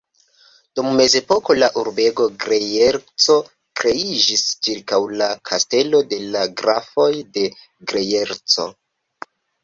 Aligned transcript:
Dum 0.77 0.87
mezepoko 0.99 1.55
la 1.57 1.67
urbeto 1.81 2.23
Grejerco 2.45 3.35
kreiĝis 3.81 4.41
ĉirkaŭ 4.67 4.99
la 5.21 5.27
kastelo 5.49 5.99
de 6.15 6.19
la 6.37 6.41
Grafoj 6.63 7.11
de 7.37 7.45
Grejerco. 7.93 8.67